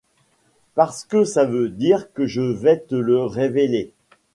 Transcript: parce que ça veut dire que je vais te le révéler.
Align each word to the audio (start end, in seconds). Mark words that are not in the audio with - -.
parce 0.73 1.05
que 1.05 1.23
ça 1.25 1.45
veut 1.45 1.69
dire 1.69 2.11
que 2.13 2.25
je 2.25 2.41
vais 2.41 2.79
te 2.79 2.95
le 2.95 3.23
révéler. 3.23 3.93